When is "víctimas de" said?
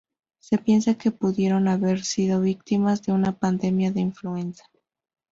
2.41-3.11